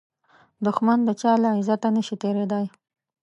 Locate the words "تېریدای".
2.21-2.65